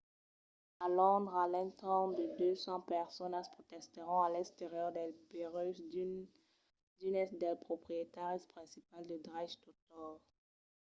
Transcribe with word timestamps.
a 0.85 0.87
londres 0.99 1.37
a 1.41 1.43
l’entorn 1.53 2.07
de 2.19 2.25
200 2.41 2.81
personas 2.95 3.51
protestèron 3.55 4.19
a 4.25 4.31
l’exterior 4.33 4.89
dels 4.97 5.17
burèus 5.31 5.77
d'unes 5.91 7.31
dels 7.41 7.63
proprietaris 7.67 8.49
principals 8.53 9.07
de 9.11 9.17
dreches 9.27 9.59
d'autors 9.63 10.19